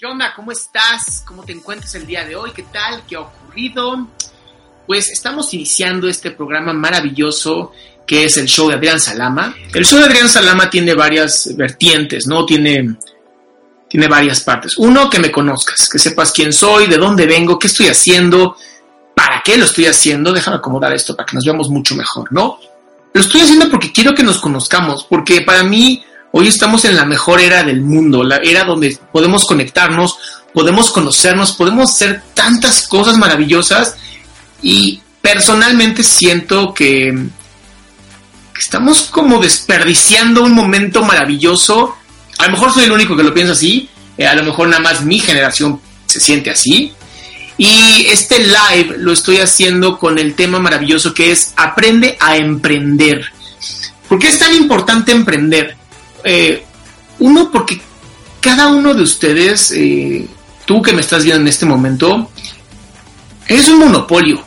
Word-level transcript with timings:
¿Qué 0.00 0.06
onda? 0.06 0.32
¿Cómo 0.34 0.50
estás? 0.50 1.22
¿Cómo 1.26 1.44
te 1.44 1.52
encuentras 1.52 1.94
el 1.94 2.06
día 2.06 2.24
de 2.24 2.34
hoy? 2.34 2.52
¿Qué 2.52 2.62
tal? 2.62 3.02
¿Qué 3.06 3.16
ha 3.16 3.20
ocurrido? 3.20 4.08
Pues 4.86 5.10
estamos 5.10 5.52
iniciando 5.52 6.08
este 6.08 6.30
programa 6.30 6.72
maravilloso 6.72 7.72
que 8.06 8.24
es 8.24 8.38
el 8.38 8.46
show 8.46 8.68
de 8.68 8.76
Adrián 8.76 8.98
Salama. 8.98 9.54
El 9.74 9.84
show 9.84 9.98
de 9.98 10.06
Adrián 10.06 10.30
Salama 10.30 10.70
tiene 10.70 10.94
varias 10.94 11.54
vertientes, 11.54 12.26
¿no? 12.26 12.46
Tiene, 12.46 12.96
tiene 13.90 14.08
varias 14.08 14.40
partes. 14.40 14.78
Uno, 14.78 15.10
que 15.10 15.18
me 15.18 15.30
conozcas, 15.30 15.86
que 15.86 15.98
sepas 15.98 16.32
quién 16.32 16.54
soy, 16.54 16.86
de 16.86 16.96
dónde 16.96 17.26
vengo, 17.26 17.58
qué 17.58 17.66
estoy 17.66 17.88
haciendo, 17.88 18.56
para 19.14 19.42
qué 19.44 19.58
lo 19.58 19.66
estoy 19.66 19.84
haciendo. 19.84 20.32
Déjame 20.32 20.56
acomodar 20.56 20.94
esto 20.94 21.14
para 21.14 21.26
que 21.26 21.36
nos 21.36 21.44
veamos 21.44 21.68
mucho 21.68 21.94
mejor, 21.94 22.32
¿no? 22.32 22.58
Lo 23.12 23.20
estoy 23.20 23.42
haciendo 23.42 23.68
porque 23.68 23.92
quiero 23.92 24.14
que 24.14 24.22
nos 24.22 24.38
conozcamos, 24.38 25.04
porque 25.04 25.42
para 25.42 25.62
mí 25.62 26.02
Hoy 26.32 26.46
estamos 26.46 26.84
en 26.84 26.96
la 26.96 27.04
mejor 27.04 27.40
era 27.40 27.64
del 27.64 27.80
mundo, 27.80 28.22
la 28.22 28.36
era 28.36 28.64
donde 28.64 28.96
podemos 29.12 29.44
conectarnos, 29.44 30.16
podemos 30.54 30.90
conocernos, 30.90 31.52
podemos 31.52 31.90
hacer 31.90 32.22
tantas 32.34 32.86
cosas 32.86 33.18
maravillosas 33.18 33.96
y 34.62 35.00
personalmente 35.20 36.04
siento 36.04 36.72
que, 36.72 37.12
estamos 38.58 39.02
como 39.02 39.40
desperdiciando 39.40 40.42
un 40.42 40.52
momento 40.52 41.02
maravilloso. 41.02 41.96
A 42.38 42.46
lo 42.46 42.52
mejor 42.52 42.72
soy 42.72 42.84
el 42.84 42.92
único 42.92 43.16
que 43.16 43.22
lo 43.22 43.32
piensa 43.32 43.54
así, 43.54 43.88
eh, 44.18 44.26
a 44.26 44.34
lo 44.34 44.44
mejor 44.44 44.68
nada 44.68 44.82
más 44.82 45.02
mi 45.02 45.18
generación 45.18 45.80
se 46.06 46.20
siente 46.20 46.50
así. 46.50 46.92
Y 47.56 48.06
este 48.06 48.38
live 48.38 48.96
lo 48.98 49.12
estoy 49.12 49.38
haciendo 49.38 49.98
con 49.98 50.18
el 50.18 50.34
tema 50.34 50.60
maravilloso 50.60 51.12
que 51.12 51.32
es 51.32 51.54
aprende 51.56 52.16
a 52.20 52.36
emprender. 52.36 53.32
¿Por 54.08 54.18
qué 54.18 54.28
es 54.28 54.38
tan 54.38 54.54
importante 54.54 55.12
emprender? 55.12 55.79
Eh, 56.24 56.64
uno, 57.18 57.50
porque 57.50 57.80
cada 58.40 58.68
uno 58.68 58.94
de 58.94 59.02
ustedes, 59.02 59.72
eh, 59.72 60.26
tú 60.64 60.82
que 60.82 60.92
me 60.92 61.00
estás 61.00 61.24
viendo 61.24 61.42
en 61.42 61.48
este 61.48 61.66
momento, 61.66 62.30
eres 63.46 63.68
un 63.68 63.78
monopolio. 63.78 64.42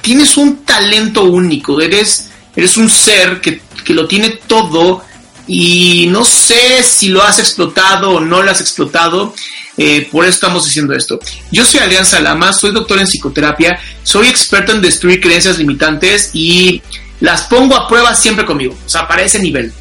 Tienes 0.00 0.36
un 0.36 0.64
talento 0.64 1.24
único, 1.24 1.80
eres, 1.80 2.30
eres 2.56 2.76
un 2.76 2.88
ser 2.88 3.40
que, 3.40 3.60
que 3.84 3.94
lo 3.94 4.06
tiene 4.06 4.30
todo 4.46 5.02
y 5.46 6.06
no 6.10 6.24
sé 6.24 6.82
si 6.82 7.08
lo 7.08 7.22
has 7.22 7.38
explotado 7.38 8.10
o 8.12 8.20
no 8.20 8.42
lo 8.42 8.50
has 8.50 8.60
explotado. 8.60 9.34
Eh, 9.76 10.08
por 10.12 10.24
eso 10.24 10.34
estamos 10.34 10.64
diciendo 10.64 10.94
esto. 10.94 11.18
Yo 11.50 11.64
soy 11.64 11.80
Adrián 11.80 12.04
Salama, 12.04 12.52
soy 12.52 12.70
doctor 12.70 12.98
en 12.98 13.06
psicoterapia, 13.06 13.80
soy 14.02 14.28
experto 14.28 14.72
en 14.72 14.82
destruir 14.82 15.20
creencias 15.20 15.58
limitantes 15.58 16.30
y 16.34 16.82
las 17.20 17.42
pongo 17.42 17.74
a 17.76 17.88
prueba 17.88 18.14
siempre 18.14 18.44
conmigo, 18.44 18.76
o 18.84 18.88
sea, 18.88 19.08
para 19.08 19.22
ese 19.22 19.38
nivel. 19.40 19.72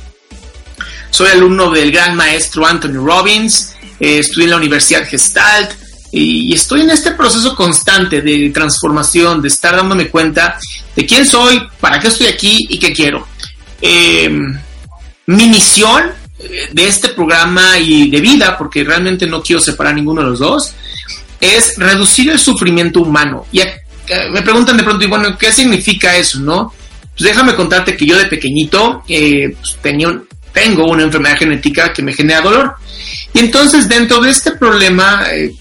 Soy 1.11 1.29
alumno 1.29 1.71
del 1.71 1.91
gran 1.91 2.15
maestro 2.15 2.65
Anthony 2.65 3.03
Robbins, 3.03 3.75
eh, 3.99 4.19
estudié 4.19 4.45
en 4.45 4.51
la 4.51 4.57
Universidad 4.57 5.07
Gestalt 5.07 5.71
y 6.11 6.53
estoy 6.53 6.81
en 6.81 6.89
este 6.89 7.11
proceso 7.11 7.55
constante 7.55 8.21
de 8.21 8.49
transformación, 8.49 9.41
de 9.41 9.47
estar 9.47 9.75
dándome 9.75 10.07
cuenta 10.07 10.57
de 10.95 11.05
quién 11.05 11.25
soy, 11.25 11.61
para 11.79 11.99
qué 11.99 12.07
estoy 12.07 12.27
aquí 12.27 12.67
y 12.69 12.79
qué 12.79 12.93
quiero. 12.93 13.27
Eh, 13.81 14.29
mi 15.27 15.47
misión 15.47 16.11
eh, 16.39 16.69
de 16.71 16.87
este 16.87 17.09
programa 17.09 17.77
y 17.77 18.09
de 18.09 18.21
vida, 18.21 18.57
porque 18.57 18.83
realmente 18.83 19.27
no 19.27 19.43
quiero 19.43 19.61
separar 19.61 19.93
ninguno 19.93 20.21
de 20.21 20.29
los 20.29 20.39
dos, 20.39 20.73
es 21.39 21.77
reducir 21.77 22.29
el 22.29 22.39
sufrimiento 22.39 23.01
humano. 23.01 23.45
Y 23.51 23.61
a, 23.61 23.67
me 24.31 24.41
preguntan 24.41 24.77
de 24.77 24.83
pronto, 24.83 25.05
y 25.05 25.07
bueno, 25.07 25.37
¿qué 25.37 25.51
significa 25.51 26.15
eso, 26.15 26.39
no? 26.39 26.73
Pues 27.17 27.29
déjame 27.29 27.55
contarte 27.55 27.95
que 27.95 28.05
yo 28.05 28.17
de 28.17 28.25
pequeñito 28.25 29.03
eh, 29.07 29.55
pues 29.59 29.77
tenía 29.81 30.07
un, 30.07 30.27
tengo 30.53 30.85
una 30.85 31.03
enfermedad 31.03 31.37
genética 31.37 31.93
que 31.93 32.01
me 32.01 32.13
genera 32.13 32.41
dolor. 32.41 32.75
Y 33.33 33.39
entonces 33.39 33.87
dentro 33.87 34.19
de 34.19 34.29
este 34.29 34.51
problema, 34.51 35.27
eh, 35.31 35.53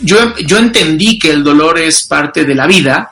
yo, 0.00 0.36
yo 0.38 0.58
entendí 0.58 1.18
que 1.18 1.30
el 1.30 1.44
dolor 1.44 1.78
es 1.78 2.02
parte 2.04 2.44
de 2.44 2.54
la 2.54 2.66
vida. 2.66 3.10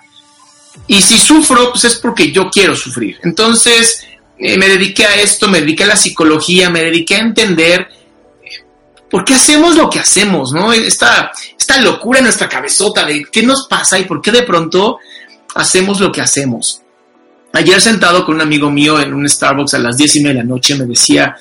Y 0.87 1.01
si 1.03 1.19
sufro, 1.19 1.71
pues 1.71 1.85
es 1.85 1.97
porque 1.97 2.33
yo 2.33 2.51
quiero 2.51 2.75
sufrir. 2.75 3.19
Entonces 3.23 4.07
eh, 4.39 4.57
me 4.57 4.69
dediqué 4.69 5.07
a 5.07 5.17
esto, 5.17 5.49
me 5.49 5.61
dediqué 5.61 5.85
a 5.85 5.89
la 5.89 5.97
psicología, 5.97 6.71
me 6.71 6.83
dediqué 6.83 7.17
a 7.17 7.21
entender 7.21 7.89
eh, 8.43 8.65
por 9.11 9.25
qué 9.25 9.35
hacemos 9.35 9.77
lo 9.77 9.91
que 9.91 9.99
hacemos, 9.99 10.53
¿no? 10.53 10.73
Esta, 10.73 11.33
esta 11.59 11.79
locura 11.79 12.19
en 12.19 12.25
nuestra 12.25 12.49
cabezota 12.49 13.05
de 13.05 13.25
qué 13.31 13.43
nos 13.43 13.67
pasa 13.69 13.99
y 13.99 14.05
por 14.05 14.23
qué 14.23 14.31
de 14.31 14.43
pronto 14.43 14.99
hacemos 15.55 16.01
lo 16.01 16.13
que 16.13 16.21
hacemos. 16.21 16.83
Ayer 17.53 17.81
sentado 17.81 18.25
con 18.25 18.37
un 18.37 18.41
amigo 18.43 18.71
mío 18.71 19.01
en 19.01 19.15
un 19.15 19.29
Starbucks 19.29 19.75
a 19.75 19.79
las 19.79 19.97
10 19.97 20.17
y 20.17 20.21
media 20.21 20.35
de 20.35 20.47
la 20.47 20.55
noche 20.55 20.75
me 20.75 20.85
decía, 20.85 21.35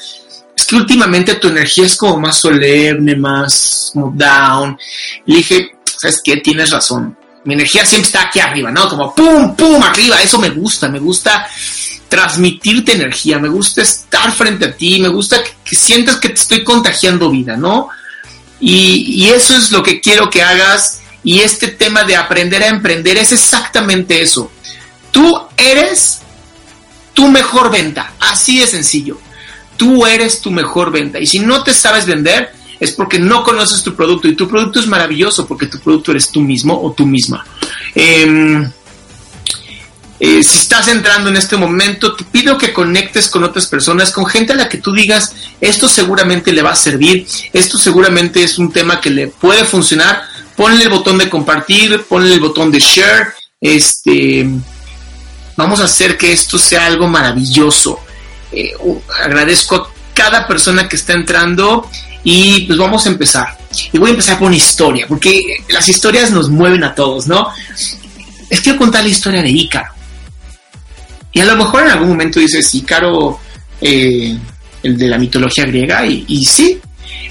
es 0.55 0.65
que 0.65 0.75
últimamente 0.75 1.35
tu 1.35 1.49
energía 1.49 1.85
es 1.85 1.95
como 1.95 2.19
más 2.19 2.39
solemne, 2.39 3.15
más 3.15 3.91
down. 3.93 4.77
Le 5.25 5.37
dije, 5.37 5.71
¿sabes 5.83 6.21
qué? 6.23 6.37
Tienes 6.37 6.71
razón. 6.71 7.15
Mi 7.43 7.53
energía 7.53 7.85
siempre 7.85 8.07
está 8.07 8.23
aquí 8.23 8.39
arriba, 8.39 8.71
¿no? 8.71 8.89
Como 8.89 9.13
pum, 9.13 9.55
pum, 9.55 9.81
arriba. 9.83 10.21
Eso 10.21 10.39
me 10.39 10.49
gusta, 10.49 10.89
me 10.89 10.99
gusta 10.99 11.47
transmitirte 12.07 12.93
energía, 12.93 13.37
me 13.37 13.49
gusta 13.49 13.81
estar 13.81 14.31
frente 14.31 14.65
a 14.65 14.75
ti, 14.75 14.99
me 14.99 15.09
gusta 15.09 15.43
que, 15.43 15.51
que 15.63 15.75
sientas 15.75 16.17
que 16.17 16.29
te 16.29 16.35
estoy 16.35 16.63
contagiando 16.63 17.29
vida, 17.29 17.55
¿no? 17.55 17.89
Y, 18.59 19.23
y 19.23 19.29
eso 19.29 19.55
es 19.55 19.71
lo 19.71 19.83
que 19.83 20.01
quiero 20.01 20.29
que 20.29 20.41
hagas. 20.41 21.01
Y 21.23 21.41
este 21.41 21.67
tema 21.67 22.03
de 22.03 22.15
aprender 22.15 22.63
a 22.63 22.67
emprender 22.67 23.17
es 23.17 23.31
exactamente 23.31 24.21
eso. 24.21 24.51
Tú 25.17 25.35
eres 25.57 26.19
tu 27.15 27.27
mejor 27.27 27.71
venta, 27.71 28.13
así 28.19 28.59
de 28.59 28.67
sencillo. 28.67 29.17
Tú 29.75 30.05
eres 30.05 30.41
tu 30.41 30.51
mejor 30.51 30.91
venta. 30.91 31.19
Y 31.19 31.25
si 31.25 31.39
no 31.39 31.63
te 31.63 31.73
sabes 31.73 32.05
vender, 32.05 32.51
es 32.79 32.91
porque 32.91 33.17
no 33.17 33.41
conoces 33.43 33.81
tu 33.81 33.95
producto. 33.95 34.27
Y 34.27 34.35
tu 34.35 34.47
producto 34.47 34.79
es 34.79 34.85
maravilloso 34.85 35.47
porque 35.47 35.65
tu 35.65 35.79
producto 35.79 36.11
eres 36.11 36.29
tú 36.29 36.41
mismo 36.41 36.79
o 36.79 36.91
tú 36.91 37.07
misma. 37.07 37.43
Eh, 37.95 38.63
eh, 40.19 40.43
si 40.43 40.59
estás 40.59 40.87
entrando 40.87 41.31
en 41.31 41.37
este 41.37 41.57
momento, 41.57 42.15
te 42.15 42.23
pido 42.23 42.55
que 42.55 42.71
conectes 42.71 43.27
con 43.27 43.43
otras 43.43 43.65
personas, 43.65 44.11
con 44.11 44.27
gente 44.27 44.53
a 44.53 44.55
la 44.55 44.69
que 44.69 44.77
tú 44.77 44.93
digas, 44.93 45.33
esto 45.59 45.89
seguramente 45.89 46.53
le 46.53 46.61
va 46.61 46.73
a 46.73 46.75
servir, 46.75 47.25
esto 47.53 47.79
seguramente 47.79 48.43
es 48.43 48.59
un 48.59 48.71
tema 48.71 49.01
que 49.01 49.09
le 49.09 49.29
puede 49.29 49.65
funcionar. 49.65 50.21
Ponle 50.55 50.83
el 50.83 50.89
botón 50.89 51.17
de 51.17 51.27
compartir, 51.27 52.03
ponle 52.03 52.35
el 52.35 52.39
botón 52.39 52.69
de 52.69 52.77
share. 52.77 53.33
Este, 53.59 54.47
vamos 55.57 55.81
a 55.81 55.85
hacer 55.85 56.17
que 56.17 56.31
esto 56.31 56.57
sea 56.57 56.85
algo 56.85 57.07
maravilloso. 57.07 57.99
Eh, 58.51 58.71
agradezco 59.21 59.75
a 59.75 59.89
cada 60.13 60.47
persona 60.47 60.87
que 60.87 60.95
está 60.95 61.13
entrando 61.13 61.89
y 62.23 62.61
pues 62.61 62.79
vamos 62.79 63.05
a 63.05 63.09
empezar. 63.09 63.57
Y 63.91 63.97
voy 63.97 64.09
a 64.09 64.11
empezar 64.11 64.37
por 64.37 64.47
una 64.47 64.55
historia, 64.55 65.05
porque 65.07 65.41
las 65.69 65.89
historias 65.89 66.31
nos 66.31 66.49
mueven 66.49 66.83
a 66.83 66.95
todos, 66.95 67.27
¿no? 67.27 67.49
Les 68.49 68.61
quiero 68.61 68.77
contar 68.77 69.03
la 69.03 69.09
historia 69.09 69.41
de 69.41 69.49
Ícaro. 69.49 69.91
Y 71.33 71.41
a 71.41 71.45
lo 71.45 71.57
mejor 71.57 71.83
en 71.83 71.89
algún 71.89 72.09
momento 72.09 72.39
dices, 72.39 72.73
Ícaro, 72.73 73.39
eh, 73.81 74.37
el 74.83 74.97
de 74.97 75.07
la 75.07 75.17
mitología 75.17 75.65
griega, 75.65 76.05
y, 76.05 76.23
y 76.27 76.45
sí, 76.45 76.79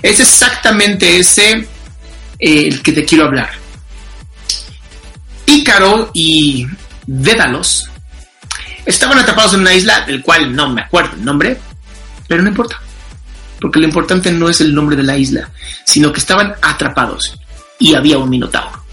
es 0.03 0.21
exactamente 0.21 1.19
ese 1.19 1.53
eh, 1.53 1.67
el 2.39 2.83
que 2.83 2.93
te 2.93 3.05
quiero 3.05 3.25
hablar. 3.25 3.51
Ícaro 5.47 6.11
y 6.13 6.67
Dédalos 7.07 7.89
estaban 8.87 9.19
atrapados 9.19 9.55
en 9.55 9.61
una 9.61 9.75
isla 9.75 10.03
del 10.07 10.23
cual 10.23 10.55
no 10.55 10.71
me 10.71 10.83
acuerdo 10.83 11.17
el 11.17 11.25
nombre, 11.25 11.59
pero 12.29 12.43
no 12.43 12.49
importa, 12.49 12.81
porque 13.61 13.81
lo 13.81 13.87
importante 13.87 14.31
no 14.33 14.49
es 14.49 14.61
el 14.61 14.75
nombre 14.75 14.97
de 14.97 15.03
la 15.03 15.19
isla, 15.19 15.51
sino 15.85 16.13
que 16.13 16.21
estaban 16.21 16.55
atrapados 16.63 17.39
y 17.79 17.95
había 17.95 18.19
un 18.19 18.31
minotauro. 18.31 18.85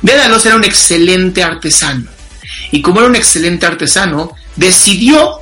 Dédalos 0.00 0.46
era 0.46 0.56
un 0.56 0.64
excelente 0.64 1.42
artesano, 1.42 2.08
y 2.70 2.80
como 2.80 3.00
era 3.00 3.08
un 3.08 3.16
excelente 3.16 3.66
artesano, 3.66 4.32
decidió 4.54 5.40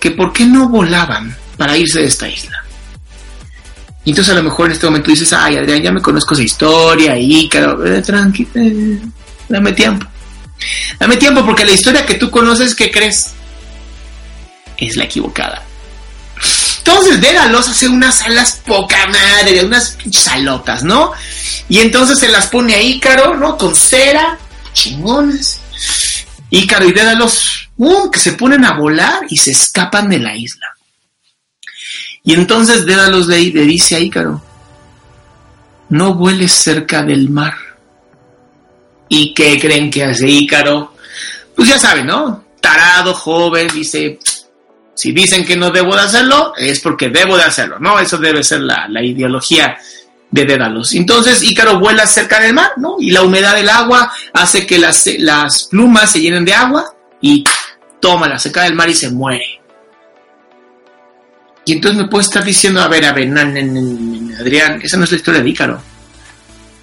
que 0.00 0.10
por 0.10 0.32
qué 0.32 0.44
no 0.44 0.68
volaban 0.68 1.34
para 1.56 1.76
irse 1.76 2.00
de 2.00 2.06
esta 2.06 2.28
isla. 2.28 2.58
Y 4.04 4.10
entonces 4.10 4.32
a 4.32 4.36
lo 4.36 4.42
mejor 4.42 4.66
en 4.66 4.72
este 4.72 4.86
momento 4.86 5.10
dices, 5.10 5.32
ay 5.32 5.56
Adrián, 5.56 5.80
ya 5.80 5.92
me 5.92 6.02
conozco 6.02 6.34
esa 6.34 6.42
historia, 6.42 7.16
y 7.16 7.48
eh, 7.52 8.02
tranquilo, 8.04 8.50
eh, 8.56 8.98
dame 9.48 9.72
tiempo. 9.72 10.06
Dame 11.02 11.16
tiempo 11.16 11.44
porque 11.44 11.64
la 11.64 11.72
historia 11.72 12.06
que 12.06 12.14
tú 12.14 12.30
conoces, 12.30 12.76
¿qué 12.76 12.88
crees? 12.88 13.32
Es 14.76 14.94
la 14.94 15.02
equivocada. 15.02 15.60
Entonces 16.78 17.20
Dédalos 17.20 17.68
hace 17.68 17.88
unas 17.88 18.22
alas 18.22 18.62
poca 18.64 19.08
madre, 19.08 19.64
unas 19.64 19.98
salotas, 20.12 20.84
¿no? 20.84 21.10
Y 21.68 21.80
entonces 21.80 22.20
se 22.20 22.28
las 22.28 22.46
pone 22.46 22.76
a 22.76 22.80
Ícaro, 22.80 23.36
¿no? 23.36 23.58
Con 23.58 23.74
cera, 23.74 24.38
chingones. 24.74 25.58
Ícaro 26.50 26.86
y 26.86 26.92
Dédalos, 26.92 27.68
¡um! 27.78 28.08
que 28.08 28.20
se 28.20 28.34
ponen 28.34 28.64
a 28.64 28.78
volar 28.78 29.22
y 29.28 29.38
se 29.38 29.50
escapan 29.50 30.08
de 30.08 30.20
la 30.20 30.36
isla. 30.36 30.68
Y 32.22 32.34
entonces 32.34 32.86
Dédalos 32.86 33.26
le, 33.26 33.40
le 33.50 33.62
dice 33.62 33.96
a 33.96 33.98
Ícaro, 33.98 34.40
no 35.88 36.14
vueles 36.14 36.52
cerca 36.52 37.02
del 37.02 37.28
mar. 37.28 37.54
¿Y 39.08 39.34
qué 39.34 39.58
creen 39.58 39.90
que 39.90 40.04
hace 40.04 40.28
Ícaro? 40.28 40.91
Pues 41.62 41.74
ya 41.74 41.78
saben, 41.78 42.08
¿no? 42.08 42.44
Tarado, 42.60 43.14
joven, 43.14 43.68
dice, 43.72 44.18
si 44.94 45.12
dicen 45.12 45.44
que 45.44 45.54
no 45.54 45.70
debo 45.70 45.94
de 45.94 46.00
hacerlo, 46.00 46.52
es 46.56 46.80
porque 46.80 47.08
debo 47.08 47.36
de 47.36 47.44
hacerlo, 47.44 47.78
¿no? 47.78 48.00
Eso 48.00 48.18
debe 48.18 48.42
ser 48.42 48.62
la, 48.62 48.88
la 48.88 49.00
ideología 49.00 49.78
de 50.28 50.44
Dédalos. 50.44 50.92
Entonces 50.92 51.40
Ícaro 51.40 51.78
vuela 51.78 52.04
cerca 52.04 52.40
del 52.40 52.52
mar, 52.52 52.72
¿no? 52.78 52.96
Y 52.98 53.12
la 53.12 53.22
humedad 53.22 53.54
del 53.54 53.68
agua 53.68 54.12
hace 54.32 54.66
que 54.66 54.76
las, 54.76 55.08
las 55.18 55.68
plumas 55.68 56.10
se 56.10 56.20
llenen 56.20 56.44
de 56.44 56.52
agua 56.52 56.96
y 57.20 57.44
toma 58.00 58.26
la 58.26 58.40
seca 58.40 58.64
del 58.64 58.74
mar 58.74 58.90
y 58.90 58.94
se 58.94 59.10
muere. 59.10 59.60
Y 61.64 61.74
entonces 61.74 61.96
me 61.96 62.08
puede 62.08 62.24
estar 62.24 62.42
diciendo, 62.42 62.82
a 62.82 62.88
ver, 62.88 63.04
a 63.04 63.12
ver, 63.12 63.32
Adrián, 64.40 64.80
esa 64.82 64.96
no 64.96 65.04
es 65.04 65.12
la 65.12 65.16
historia 65.16 65.40
de 65.40 65.48
Ícaro. 65.48 65.91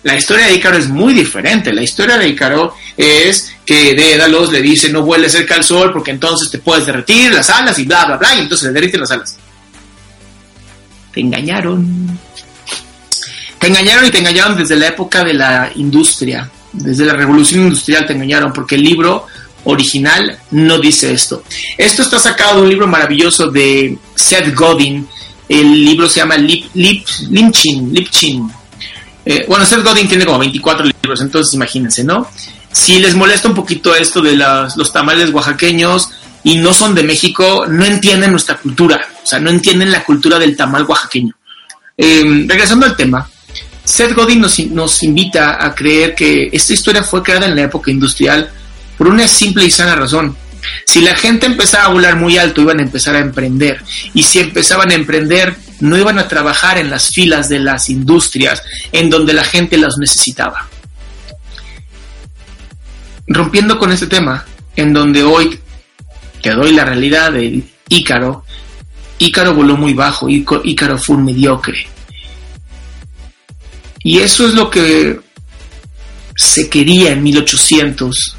La 0.03 0.15
historia 0.15 0.45
de 0.45 0.55
Ícaro 0.55 0.77
es 0.77 0.87
muy 0.87 1.13
diferente. 1.13 1.73
La 1.73 1.81
historia 1.81 2.17
de 2.17 2.29
Ícaro 2.29 2.73
es 2.95 3.53
que 3.65 3.93
Dédalos 3.93 4.51
le 4.51 4.61
dice 4.61 4.89
no 4.89 5.03
vueles 5.03 5.31
cerca 5.31 5.55
al 5.55 5.63
sol 5.63 5.91
porque 5.91 6.11
entonces 6.11 6.49
te 6.49 6.57
puedes 6.59 6.85
derretir 6.85 7.33
las 7.33 7.49
alas 7.49 7.77
y 7.79 7.83
bla, 7.83 8.05
bla, 8.05 8.17
bla, 8.17 8.35
y 8.35 8.39
entonces 8.39 8.67
le 8.67 8.73
derriten 8.73 9.01
las 9.01 9.11
alas. 9.11 9.37
Te 11.13 11.19
engañaron. 11.19 12.17
Te 13.59 13.67
engañaron 13.67 14.05
y 14.05 14.09
te 14.09 14.19
engañaron 14.19 14.57
desde 14.57 14.77
la 14.77 14.87
época 14.87 15.23
de 15.23 15.33
la 15.33 15.71
industria, 15.75 16.49
desde 16.71 17.05
la 17.05 17.13
revolución 17.13 17.63
industrial 17.63 18.05
te 18.05 18.13
engañaron 18.13 18.53
porque 18.53 18.75
el 18.75 18.83
libro 18.83 19.27
original 19.65 20.39
no 20.51 20.79
dice 20.79 21.11
esto. 21.11 21.43
Esto 21.77 22.03
está 22.03 22.19
sacado 22.19 22.57
de 22.57 22.61
un 22.63 22.69
libro 22.69 22.87
maravilloso 22.87 23.51
de 23.51 23.97
Seth 24.15 24.55
Godin. 24.55 25.07
El 25.49 25.83
libro 25.83 26.07
se 26.07 26.19
llama 26.19 26.37
Lip, 26.37 26.67
Lip, 26.75 27.05
Lipchin, 27.29 27.93
Lipchin, 27.93 28.49
eh, 29.31 29.45
bueno, 29.47 29.63
Seth 29.63 29.83
Godin 29.83 30.07
tiene 30.07 30.25
como 30.25 30.39
24 30.39 30.87
libros, 30.87 31.21
entonces 31.21 31.53
imagínense, 31.53 32.03
¿no? 32.03 32.27
Si 32.71 32.97
les 32.97 33.13
molesta 33.13 33.47
un 33.47 33.53
poquito 33.53 33.95
esto 33.95 34.23
de 34.23 34.35
los 34.35 34.91
tamales 34.91 35.29
oaxaqueños 35.29 36.09
y 36.43 36.57
no 36.57 36.73
son 36.73 36.95
de 36.95 37.03
México, 37.03 37.67
no 37.69 37.85
entienden 37.85 38.31
nuestra 38.31 38.57
cultura, 38.57 39.07
o 39.23 39.27
sea, 39.27 39.39
no 39.39 39.51
entienden 39.51 39.91
la 39.91 40.03
cultura 40.03 40.39
del 40.39 40.57
tamal 40.57 40.83
oaxaqueño. 40.83 41.35
Eh, 41.95 42.45
regresando 42.47 42.87
al 42.87 42.95
tema, 42.95 43.29
Seth 43.83 44.15
Godin 44.15 44.41
nos, 44.41 44.57
nos 44.61 45.03
invita 45.03 45.63
a 45.63 45.75
creer 45.75 46.15
que 46.15 46.49
esta 46.51 46.73
historia 46.73 47.03
fue 47.03 47.21
creada 47.21 47.45
en 47.45 47.55
la 47.55 47.61
época 47.61 47.91
industrial 47.91 48.49
por 48.97 49.09
una 49.09 49.27
simple 49.27 49.63
y 49.63 49.69
sana 49.69 49.93
razón. 49.93 50.35
Si 50.87 51.01
la 51.01 51.15
gente 51.15 51.45
empezaba 51.45 51.85
a 51.85 51.89
volar 51.89 52.15
muy 52.15 52.39
alto, 52.39 52.61
iban 52.61 52.79
a 52.79 52.83
empezar 52.83 53.15
a 53.15 53.19
emprender. 53.19 53.83
Y 54.15 54.23
si 54.23 54.39
empezaban 54.39 54.89
a 54.89 54.95
emprender, 54.95 55.55
no 55.79 55.97
iban 55.97 56.19
a 56.19 56.27
trabajar 56.27 56.77
en 56.77 56.89
las 56.89 57.11
filas 57.11 57.49
de 57.49 57.59
las 57.59 57.89
industrias 57.89 58.61
en 58.91 59.09
donde 59.09 59.33
la 59.33 59.43
gente 59.43 59.77
las 59.77 59.97
necesitaba. 59.97 60.67
Rompiendo 63.27 63.77
con 63.77 63.91
este 63.91 64.07
tema, 64.07 64.45
en 64.75 64.93
donde 64.93 65.23
hoy 65.23 65.59
te 66.41 66.51
doy 66.51 66.73
la 66.73 66.85
realidad 66.85 67.31
de 67.31 67.63
Ícaro, 67.89 68.43
Ícaro 69.19 69.53
voló 69.53 69.77
muy 69.77 69.93
bajo, 69.93 70.27
Ícaro 70.29 70.97
fue 70.97 71.17
un 71.17 71.25
mediocre. 71.25 71.87
Y 74.01 74.19
eso 74.19 74.47
es 74.47 74.53
lo 74.53 74.69
que 74.69 75.19
se 76.35 76.69
quería 76.69 77.11
en 77.11 77.21
1800, 77.21 78.37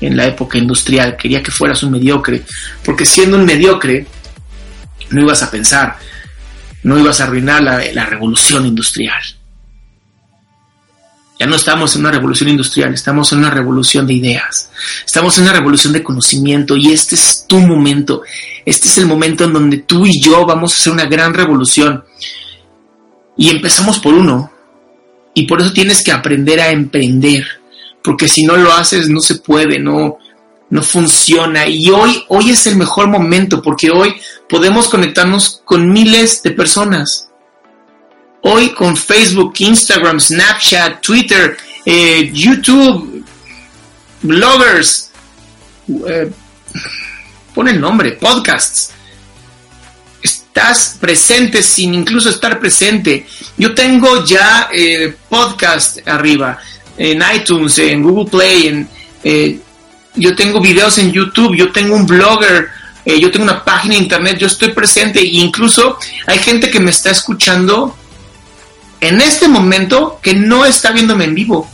en 0.00 0.16
la 0.16 0.26
época 0.26 0.58
industrial, 0.58 1.16
quería 1.16 1.42
que 1.42 1.50
fueras 1.50 1.82
un 1.82 1.90
mediocre, 1.90 2.42
porque 2.84 3.04
siendo 3.04 3.36
un 3.36 3.44
mediocre, 3.44 4.06
no 5.10 5.22
ibas 5.22 5.42
a 5.42 5.50
pensar, 5.50 5.98
no 6.82 6.98
ibas 6.98 7.20
a 7.20 7.24
arruinar 7.24 7.62
la, 7.62 8.06
revolución 8.06 8.66
industrial. 8.66 9.22
Ya 11.38 11.46
no 11.46 11.56
estamos 11.56 11.94
en 11.94 12.02
una 12.02 12.12
revolución 12.12 12.50
industrial, 12.50 12.94
estamos 12.94 13.32
en 13.32 13.38
una 13.38 13.50
revolución 13.50 14.06
de 14.06 14.14
ideas, 14.14 14.70
estamos 15.04 15.36
en 15.38 15.44
una 15.44 15.52
revolución 15.52 15.92
de 15.92 16.02
conocimiento 16.02 16.76
y 16.76 16.92
este 16.92 17.16
es 17.16 17.46
tu 17.48 17.58
momento, 17.58 18.22
este 18.64 18.88
es 18.88 18.98
el 18.98 19.06
momento 19.06 19.44
en 19.44 19.52
donde 19.52 19.78
tú 19.78 20.06
y 20.06 20.20
yo 20.20 20.46
vamos 20.46 20.72
a 20.72 20.76
hacer 20.76 20.92
una 20.92 21.06
gran 21.06 21.34
revolución. 21.34 22.04
Y 23.36 23.48
empezamos 23.50 23.98
por 23.98 24.14
uno, 24.14 24.52
y 25.34 25.46
por 25.46 25.60
eso 25.60 25.72
tienes 25.72 26.02
que 26.02 26.12
aprender 26.12 26.60
a 26.60 26.70
emprender, 26.70 27.44
porque 28.04 28.28
si 28.28 28.44
no 28.44 28.56
lo 28.56 28.72
haces 28.72 29.08
no 29.08 29.20
se 29.20 29.36
puede, 29.36 29.78
no, 29.78 30.18
no 30.70 30.82
funciona. 30.82 31.66
Y 31.66 31.88
hoy, 31.90 32.24
hoy 32.28 32.50
es 32.50 32.66
el 32.66 32.76
mejor 32.76 33.08
momento 33.08 33.62
porque 33.62 33.90
hoy 33.90 34.14
podemos 34.52 34.86
conectarnos 34.86 35.62
con 35.64 35.90
miles 35.90 36.42
de 36.42 36.50
personas. 36.50 37.30
Hoy 38.42 38.74
con 38.74 38.98
Facebook, 38.98 39.54
Instagram, 39.56 40.20
Snapchat, 40.20 41.00
Twitter, 41.00 41.56
eh, 41.86 42.30
YouTube, 42.30 43.24
bloggers, 44.20 45.10
eh, 46.06 46.30
pon 47.54 47.68
el 47.68 47.80
nombre, 47.80 48.12
podcasts. 48.12 48.90
Estás 50.20 50.98
presente 51.00 51.62
sin 51.62 51.94
incluso 51.94 52.28
estar 52.28 52.60
presente. 52.60 53.26
Yo 53.56 53.74
tengo 53.74 54.22
ya 54.22 54.68
eh, 54.70 55.16
podcast 55.30 56.06
arriba 56.06 56.58
en 56.98 57.22
iTunes, 57.34 57.78
en 57.78 58.02
Google 58.02 58.30
Play, 58.30 58.66
en 58.66 59.62
yo 60.14 60.36
tengo 60.36 60.60
videos 60.60 60.98
en 60.98 61.10
YouTube, 61.10 61.56
yo 61.56 61.72
tengo 61.72 61.96
un 61.96 62.04
blogger, 62.04 62.68
eh, 63.04 63.18
yo 63.18 63.30
tengo 63.30 63.44
una 63.44 63.64
página 63.64 63.94
de 63.94 64.02
internet, 64.02 64.38
yo 64.38 64.46
estoy 64.46 64.72
presente 64.72 65.20
e 65.20 65.26
incluso 65.26 65.98
hay 66.26 66.38
gente 66.38 66.70
que 66.70 66.80
me 66.80 66.90
está 66.90 67.10
escuchando 67.10 67.96
en 69.00 69.20
este 69.20 69.48
momento 69.48 70.20
que 70.22 70.34
no 70.34 70.64
está 70.64 70.92
viéndome 70.92 71.24
en 71.24 71.34
vivo. 71.34 71.68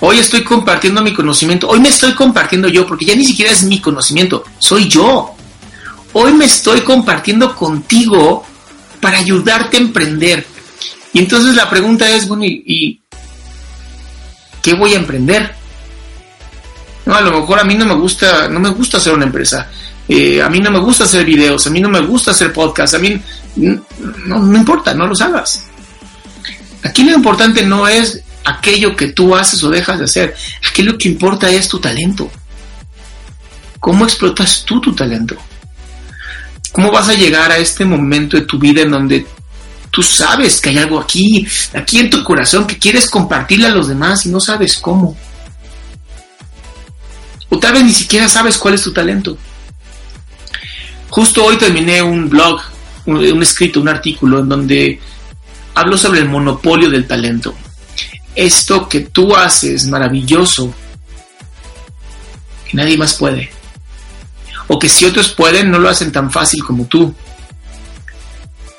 Hoy 0.00 0.18
estoy 0.18 0.44
compartiendo 0.44 1.02
mi 1.02 1.12
conocimiento, 1.12 1.68
hoy 1.68 1.80
me 1.80 1.88
estoy 1.88 2.14
compartiendo 2.14 2.68
yo, 2.68 2.86
porque 2.86 3.04
ya 3.04 3.16
ni 3.16 3.24
siquiera 3.24 3.52
es 3.52 3.64
mi 3.64 3.80
conocimiento, 3.80 4.44
soy 4.58 4.88
yo. 4.88 5.34
Hoy 6.14 6.32
me 6.32 6.46
estoy 6.46 6.80
compartiendo 6.80 7.54
contigo 7.54 8.46
para 9.00 9.18
ayudarte 9.18 9.76
a 9.76 9.80
emprender. 9.80 10.46
Y 11.12 11.18
entonces 11.18 11.54
la 11.54 11.68
pregunta 11.68 12.08
es, 12.08 12.28
bueno, 12.28 12.44
y 12.44 13.02
qué 14.62 14.74
voy 14.74 14.94
a 14.94 14.98
emprender? 14.98 15.54
No, 17.08 17.14
a 17.14 17.22
lo 17.22 17.40
mejor 17.40 17.58
a 17.58 17.64
mí 17.64 17.74
no 17.74 17.86
me 17.86 17.94
gusta, 17.94 18.48
no 18.48 18.60
me 18.60 18.68
gusta 18.68 18.98
hacer 18.98 19.14
una 19.14 19.24
empresa. 19.24 19.66
Eh, 20.06 20.42
a 20.42 20.50
mí 20.50 20.60
no 20.60 20.70
me 20.70 20.78
gusta 20.78 21.04
hacer 21.04 21.24
videos, 21.24 21.66
a 21.66 21.70
mí 21.70 21.80
no 21.80 21.88
me 21.88 22.02
gusta 22.02 22.32
hacer 22.32 22.52
podcast, 22.52 22.92
a 22.92 22.98
mí 22.98 23.18
no, 23.56 24.38
no 24.38 24.58
importa, 24.58 24.92
no 24.92 25.06
los 25.06 25.22
hagas. 25.22 25.64
Aquí 26.82 27.04
lo 27.04 27.14
importante 27.14 27.62
no 27.62 27.88
es 27.88 28.20
aquello 28.44 28.94
que 28.94 29.08
tú 29.08 29.34
haces 29.34 29.64
o 29.64 29.70
dejas 29.70 29.98
de 29.98 30.04
hacer, 30.04 30.34
aquí 30.70 30.82
lo 30.82 30.98
que 30.98 31.08
importa 31.08 31.48
es 31.48 31.66
tu 31.66 31.78
talento. 31.78 32.30
¿Cómo 33.80 34.04
explotas 34.04 34.64
tú 34.66 34.78
tu 34.78 34.94
talento? 34.94 35.34
¿Cómo 36.72 36.92
vas 36.92 37.08
a 37.08 37.14
llegar 37.14 37.50
a 37.50 37.56
este 37.56 37.86
momento 37.86 38.36
de 38.36 38.42
tu 38.42 38.58
vida 38.58 38.82
en 38.82 38.90
donde 38.90 39.26
tú 39.90 40.02
sabes 40.02 40.60
que 40.60 40.68
hay 40.68 40.76
algo 40.76 41.00
aquí, 41.00 41.48
aquí 41.72 42.00
en 42.00 42.10
tu 42.10 42.22
corazón 42.22 42.66
que 42.66 42.76
quieres 42.76 43.08
compartirle 43.08 43.66
a 43.66 43.74
los 43.74 43.88
demás 43.88 44.26
y 44.26 44.28
no 44.28 44.40
sabes 44.40 44.76
cómo? 44.76 45.16
O 47.50 47.58
tal 47.58 47.72
vez 47.72 47.84
ni 47.84 47.92
siquiera 47.92 48.28
sabes 48.28 48.58
cuál 48.58 48.74
es 48.74 48.82
tu 48.82 48.92
talento. 48.92 49.38
Justo 51.10 51.44
hoy 51.44 51.56
terminé 51.56 52.02
un 52.02 52.28
blog, 52.28 52.60
un, 53.06 53.42
escrito, 53.42 53.80
un 53.80 53.88
artículo 53.88 54.40
en 54.40 54.48
donde 54.48 55.00
hablo 55.74 55.96
sobre 55.96 56.20
el 56.20 56.28
monopolio 56.28 56.90
del 56.90 57.06
talento. 57.06 57.54
Esto 58.34 58.88
que 58.88 59.00
tú 59.00 59.34
haces 59.34 59.86
maravilloso, 59.86 60.72
que 62.68 62.76
nadie 62.76 62.98
más 62.98 63.14
puede. 63.14 63.50
O 64.66 64.78
que 64.78 64.88
si 64.88 65.06
otros 65.06 65.30
pueden, 65.30 65.70
no 65.70 65.78
lo 65.78 65.88
hacen 65.88 66.12
tan 66.12 66.30
fácil 66.30 66.62
como 66.62 66.84
tú. 66.84 67.14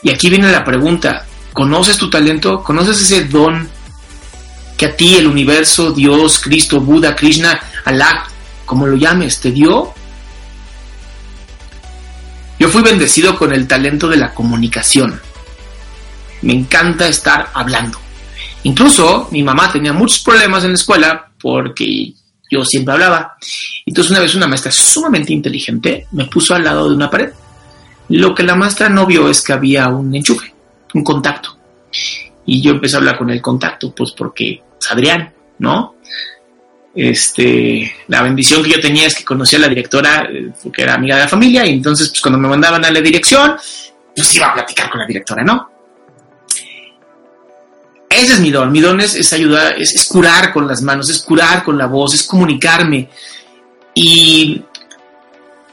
Y 0.04 0.12
aquí 0.12 0.30
viene 0.30 0.52
la 0.52 0.64
pregunta, 0.64 1.26
¿conoces 1.52 1.98
tu 1.98 2.10
talento? 2.10 2.64
¿Conoces 2.64 3.02
ese 3.02 3.26
don 3.26 3.68
que 4.78 4.86
a 4.86 4.96
ti 4.96 5.16
el 5.16 5.28
universo, 5.28 5.92
Dios, 5.92 6.40
Cristo, 6.40 6.80
Buda, 6.80 7.16
Krishna, 7.16 7.60
Alá, 7.84 8.30
como 8.70 8.86
lo 8.86 8.96
llames, 8.96 9.40
te 9.40 9.52
dio? 9.52 9.92
Yo 12.60 12.70
fui 12.70 12.84
bendecido 12.84 13.36
con 13.36 13.52
el 13.52 13.68
talento 13.68 14.08
de 14.08 14.18
la 14.18 14.32
comunicación. 14.32 15.20
Me 16.44 16.54
encanta 16.54 17.08
estar 17.08 17.50
hablando. 17.56 17.98
Incluso 18.62 19.28
mi 19.32 19.42
mamá 19.42 19.72
tenía 19.72 19.92
muchos 19.92 20.20
problemas 20.20 20.64
en 20.66 20.70
la 20.70 20.76
escuela 20.76 21.32
porque 21.42 22.14
yo 22.52 22.64
siempre 22.64 22.94
hablaba. 22.94 23.38
Entonces 23.88 24.12
una 24.12 24.20
vez 24.20 24.36
una 24.36 24.46
maestra 24.46 24.72
sumamente 24.72 25.34
inteligente 25.34 26.06
me 26.12 26.26
puso 26.26 26.54
al 26.54 26.64
lado 26.64 26.90
de 26.90 26.96
una 26.96 27.10
pared. 27.10 27.32
Lo 28.10 28.36
que 28.36 28.44
la 28.44 28.54
maestra 28.54 28.88
no 28.88 29.08
vio 29.08 29.32
es 29.32 29.42
que 29.42 29.54
había 29.54 29.88
un 29.88 30.14
enchufe, 30.14 30.54
un 30.94 31.04
contacto. 31.04 31.58
Y 32.46 32.62
yo 32.62 32.74
empecé 32.74 32.98
a 32.98 33.00
hablar 33.00 33.18
con 33.18 33.32
el 33.32 33.42
contacto, 33.42 33.96
pues 33.96 34.12
porque 34.12 34.62
Adrián, 34.92 35.34
¿no? 35.58 35.96
Este, 36.96 37.96
la 38.08 38.24
bendición 38.24 38.64
que 38.64 38.72
yo 38.72 38.80
tenía 38.80 39.08
es 39.08 39.16
que 39.16 39.24
conocía 39.24 39.60
a 39.60 39.64
la 39.64 39.68
directora, 39.68 40.28
eh, 40.32 40.52
porque 40.64 40.82
era 40.82 40.96
amiga 40.96 41.16
de 41.16 41.24
la 41.24 41.28
familia, 41.28 41.66
y 41.66 41.74
entonces, 41.74 42.10
pues 42.10 42.22
cuando 42.22 42.40
me 42.40 42.48
mandaban 42.48 42.84
a 42.84 42.92
la 42.92 43.00
dirección, 43.00 43.56
pues 44.16 44.36
iba 44.36 44.48
a 44.48 44.54
platicar 44.54 44.90
con 44.90 45.00
la 45.00 45.08
directora, 45.08 45.44
¿no? 45.44 45.70
Ese 48.10 48.34
es 48.34 48.40
mi 48.40 48.50
don. 48.50 48.72
Mi 48.72 48.82
don 48.82 49.00
es, 49.00 49.34
ayudar, 49.34 49.80
es, 49.80 50.06
curar 50.06 50.52
con 50.52 50.68
las 50.68 50.82
manos, 50.82 51.10
es 51.10 51.20
curar 51.20 51.64
con 51.64 51.78
la 51.78 51.86
voz, 51.86 52.16
es 52.16 52.24
comunicarme. 52.24 53.08
Y 53.94 54.62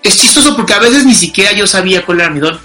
es 0.02 0.20
chistoso 0.20 0.54
porque 0.54 0.74
a 0.74 0.78
veces 0.78 1.06
ni 1.06 1.14
siquiera 1.14 1.52
yo 1.52 1.66
sabía 1.66 2.04
cuál 2.04 2.20
era 2.20 2.30
mi 2.30 2.40
don. 2.40 2.60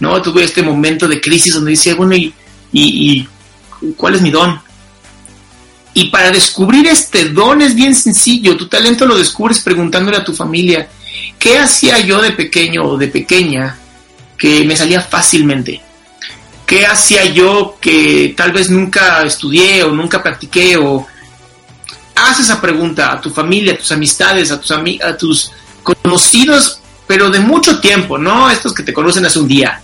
¿no? 0.00 0.20
Tuve 0.20 0.44
este 0.44 0.62
momento 0.62 1.08
de 1.08 1.22
crisis 1.22 1.54
donde 1.54 1.70
decía, 1.70 1.94
bueno, 1.94 2.14
y 2.14 3.28
cuál 3.96 4.16
es 4.16 4.20
mi 4.20 4.30
don? 4.30 4.60
Y 5.94 6.10
para 6.10 6.32
descubrir 6.32 6.88
este 6.88 7.26
don 7.28 7.62
es 7.62 7.74
bien 7.74 7.94
sencillo. 7.94 8.56
Tu 8.56 8.66
talento 8.66 9.06
lo 9.06 9.16
descubres 9.16 9.60
preguntándole 9.60 10.16
a 10.16 10.24
tu 10.24 10.34
familia, 10.34 10.88
¿qué 11.38 11.58
hacía 11.58 12.00
yo 12.00 12.20
de 12.20 12.32
pequeño 12.32 12.82
o 12.82 12.98
de 12.98 13.06
pequeña 13.08 13.78
que 14.36 14.64
me 14.64 14.76
salía 14.76 15.00
fácilmente? 15.00 15.80
¿Qué 16.66 16.84
hacía 16.84 17.26
yo 17.26 17.78
que 17.80 18.34
tal 18.36 18.52
vez 18.52 18.70
nunca 18.70 19.22
estudié 19.22 19.84
o 19.84 19.92
nunca 19.92 20.20
practiqué? 20.20 20.76
O 20.76 21.06
haz 22.16 22.40
esa 22.40 22.60
pregunta 22.60 23.12
a 23.12 23.20
tu 23.20 23.30
familia, 23.30 23.74
a 23.74 23.78
tus 23.78 23.92
amistades, 23.92 24.50
a 24.50 24.60
tus, 24.60 24.72
a 24.72 25.16
tus 25.16 25.52
conocidos, 25.84 26.80
pero 27.06 27.30
de 27.30 27.38
mucho 27.38 27.78
tiempo, 27.78 28.18
no 28.18 28.50
estos 28.50 28.72
que 28.72 28.82
te 28.82 28.92
conocen 28.92 29.26
hace 29.26 29.38
un 29.38 29.46
día. 29.46 29.80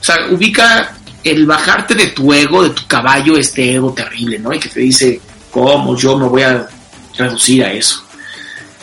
O 0.00 0.04
sea, 0.04 0.26
ubica 0.30 0.94
el 1.24 1.46
bajarte 1.46 1.94
de 1.94 2.08
tu 2.08 2.32
ego, 2.32 2.62
de 2.62 2.70
tu 2.70 2.86
caballo, 2.86 3.36
este 3.36 3.74
ego 3.74 3.92
terrible, 3.92 4.38
¿no? 4.38 4.52
Y 4.52 4.58
que 4.58 4.68
te 4.68 4.80
dice, 4.80 5.20
¿Cómo 5.58 5.96
yo 5.96 6.16
me 6.16 6.28
voy 6.28 6.42
a 6.42 6.68
reducir 7.16 7.64
a 7.64 7.72
eso? 7.72 8.04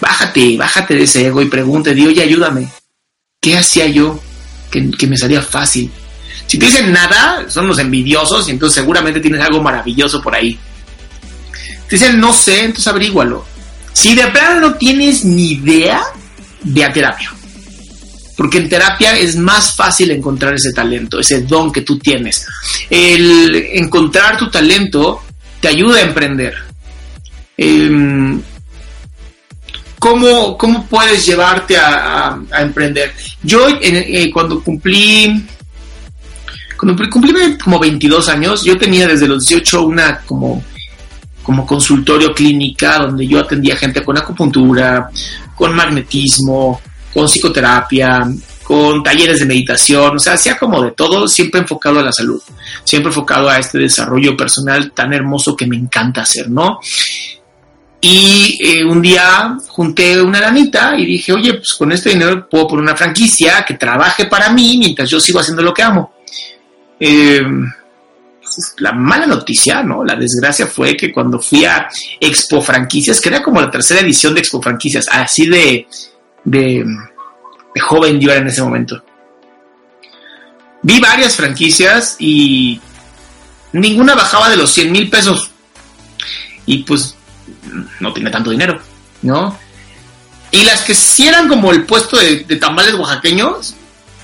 Bájate, 0.02 0.58
bájate 0.58 0.94
de 0.96 1.04
ese 1.04 1.26
ego 1.26 1.42
y 1.42 1.46
pregúntate, 1.46 2.06
oye, 2.06 2.22
ayúdame. 2.22 2.70
¿Qué 3.42 3.58
hacía 3.58 3.88
yo 3.88 4.20
que, 4.70 5.08
me 5.08 5.16
salía 5.16 5.42
fácil? 5.42 5.90
Si 6.46 6.58
te 6.58 6.66
dicen 6.66 6.92
nada, 6.92 7.46
son 7.48 7.68
los 7.68 7.80
envidiosos 7.80 8.50
y 8.50 8.52
entonces 8.52 8.76
seguramente 8.76 9.22
tienes 9.22 9.40
algo 9.40 9.64
maravilloso 9.64 10.22
por 10.22 10.36
ahí. 10.36 10.60
Te 11.88 11.96
dicen 11.96 12.20
no 12.20 12.34
sé, 12.34 12.66
entonces 12.66 12.88
averígualo. 12.88 13.46
Si 13.94 14.14
de 14.14 14.28
plano 14.28 14.60
no 14.60 14.74
tienes 14.74 15.24
ni 15.24 15.54
idea, 15.54 16.02
ve 16.62 16.84
a 16.84 16.92
terapia. 16.92 17.32
Porque 18.36 18.58
en 18.58 18.68
terapia 18.68 19.18
es 19.18 19.38
más 19.38 19.78
fácil 19.78 20.12
encontrar 20.12 20.54
ese 20.56 20.74
talento, 20.74 21.22
ese 21.22 21.44
don 21.44 21.72
que 21.72 21.82
tú 21.82 21.98
tienes. 21.98 22.46
El 22.90 23.56
encontrar 23.72 24.38
tu 24.38 24.52
talento 24.52 25.22
te 25.62 25.70
ayuda 25.70 26.00
a 26.00 26.02
emprender. 26.02 26.65
Em, 27.58 28.42
¿cómo, 30.00 30.86
puedes 30.90 31.26
llevarte 31.26 31.78
a, 31.78 32.38
emprender? 32.60 33.14
Yo 33.44 33.68
eh, 33.82 34.30
cuando 34.34 34.62
cumplí, 34.62 35.46
cuando 36.78 37.10
cumplí 37.10 37.58
como 37.58 37.80
22 37.80 38.30
años, 38.30 38.64
yo 38.64 38.78
tenía 38.78 39.08
desde 39.08 39.28
los 39.28 39.48
18 39.48 39.84
una 39.84 40.20
como, 40.20 40.64
como 41.44 41.66
consultorio 41.66 42.34
clínica 42.34 43.00
donde 43.00 43.28
yo 43.28 43.40
atendía 43.40 43.76
gente 43.76 44.04
con 44.04 44.18
acupuntura, 44.18 45.10
con 45.56 45.74
magnetismo, 45.74 46.82
con 47.14 47.28
psicoterapia, 47.28 48.28
con 48.66 49.04
talleres 49.04 49.40
de 49.40 49.46
meditación, 49.46 50.16
o 50.16 50.20
sea, 50.20 50.34
hacía 50.34 50.58
como 50.58 50.82
de 50.82 50.92
todo, 50.92 51.28
siempre 51.28 51.62
enfocado 51.62 52.00
a 52.00 52.04
la 52.04 52.12
salud, 52.12 52.42
siempre 52.84 53.10
enfocado 53.10 53.48
a 53.48 53.60
este 53.60 53.78
desarrollo 53.78 54.36
personal 54.36 54.92
tan 54.92 55.14
hermoso 55.14 55.56
que 55.56 55.68
me 55.68 55.78
encanta 55.78 56.22
hacer, 56.22 56.50
¿no? 56.50 56.80
Y 58.08 58.60
eh, 58.62 58.86
un 58.86 59.02
día 59.02 59.58
junté 59.68 60.22
una 60.22 60.40
lanita 60.40 60.96
y 60.96 61.08
dije, 61.08 61.34
oye, 61.34 61.56
pues 61.56 61.74
con 61.74 61.92
este 61.92 62.12
dinero 62.12 62.48
puedo 62.48 62.68
poner 62.68 62.84
una 62.84 62.96
franquicia 62.96 63.66
que 63.68 63.74
trabaje 63.74 64.26
para 64.26 64.52
mí 64.52 64.78
mientras 64.78 65.10
yo 65.10 65.20
sigo 65.20 65.40
haciendo 65.40 65.64
lo 65.64 65.74
que 65.74 65.82
amo. 65.82 66.14
Em, 67.00 67.68
la 68.78 68.92
mala 68.92 69.26
noticia, 69.26 69.82
¿no? 69.82 70.04
La 70.04 70.16
desgracia 70.16 70.68
fue 70.68 70.96
que 70.96 71.12
cuando 71.12 71.40
fui 71.40 71.66
a 71.66 71.90
Expo 72.20 72.62
Franquicias, 72.62 73.20
que 73.20 73.30
era 73.30 73.42
como 73.42 73.60
la 73.60 73.72
tercera 73.72 74.02
edición 74.02 74.36
de 74.36 74.42
Expo 74.42 74.62
Franquicias, 74.62 75.08
así 75.10 75.48
de, 75.48 75.88
de 76.44 76.86
de 77.76 77.82
joven 77.82 78.20
yo 78.20 78.32
era 78.32 78.40
en 78.40 78.48
ese 78.48 78.64
momento. 78.64 79.04
Vi 80.82 81.00
varias 81.00 81.36
franquicias 81.36 82.16
y 82.20 82.80
ninguna 83.74 84.16
bajaba 84.16 84.50
de 84.50 84.58
los 84.58 84.72
100 84.72 84.92
mil 84.92 85.10
pesos. 85.10 85.52
Y 86.66 86.84
pues 86.84 87.15
no 88.00 88.14
tenía 88.14 88.32
tanto 88.32 88.52
dinero, 88.52 88.80
¿no? 89.22 89.58
Y 90.52 90.64
las 90.64 90.82
que 90.84 90.94
sí 90.94 91.28
eran 91.28 91.48
como 91.48 91.72
el 91.72 91.86
puesto 91.86 92.18
de, 92.18 92.38
tamales 92.60 92.94
oaxaqueños, 92.94 93.76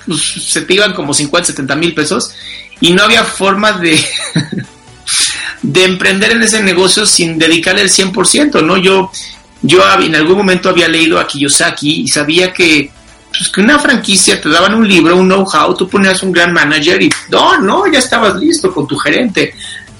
pues 0.05 0.21
se 0.21 0.61
te 0.61 0.73
iban 0.75 0.93
como 0.93 1.13
50, 1.13 1.47
70 1.47 1.75
mil 1.75 1.93
pesos. 1.93 2.31
Y 2.79 2.93
no 2.93 3.03
había 3.03 3.23
forma 3.23 3.73
de, 3.73 4.03
de 5.61 5.83
emprender 5.83 6.31
en 6.31 6.43
ese 6.43 6.63
negocio 6.63 7.05
sin 7.05 7.37
dedicarle 7.37 7.81
el 7.81 7.89
100%, 7.89 8.63
¿no? 8.63 8.77
Yo, 8.77 9.11
yo 9.61 9.83
en 9.99 10.15
algún 10.15 10.37
momento 10.37 10.69
había 10.69 10.87
leído 10.87 11.19
a 11.19 11.27
Kiyosaki 11.27 12.01
y 12.01 12.07
sabía 12.07 12.53
que 12.53 12.91
pues 13.37 13.49
que 13.49 13.61
una 13.61 13.79
franquicia 13.79 14.41
te 14.41 14.49
daban 14.49 14.75
un 14.75 14.87
libro, 14.87 15.15
un 15.15 15.27
know-how, 15.27 15.75
tú 15.75 15.87
ponías 15.87 16.21
un 16.21 16.31
gran 16.31 16.51
manager 16.51 17.01
y 17.01 17.09
no, 17.29 17.57
no, 17.59 17.91
ya 17.91 17.99
estabas 17.99 18.35
listo 18.35 18.73
con 18.73 18.87
tu 18.87 18.97
gerente. 18.97 19.53